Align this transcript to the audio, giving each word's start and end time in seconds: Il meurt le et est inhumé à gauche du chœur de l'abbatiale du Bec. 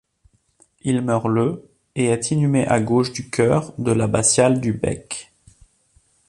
Il 0.81 1.03
meurt 1.03 1.27
le 1.27 1.63
et 1.93 2.05
est 2.05 2.31
inhumé 2.31 2.65
à 2.65 2.79
gauche 2.81 3.13
du 3.13 3.29
chœur 3.29 3.71
de 3.77 3.91
l'abbatiale 3.91 4.59
du 4.59 4.73
Bec. 4.73 5.29